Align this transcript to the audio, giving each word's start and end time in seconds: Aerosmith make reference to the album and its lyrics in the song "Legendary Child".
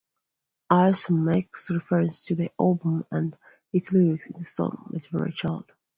Aerosmith 0.71 1.11
make 1.23 1.53
reference 1.69 2.23
to 2.23 2.33
the 2.33 2.49
album 2.59 3.05
and 3.11 3.37
its 3.71 3.93
lyrics 3.93 4.25
in 4.31 4.35
the 4.39 4.43
song 4.43 4.87
"Legendary 4.89 5.31
Child". 5.31 5.71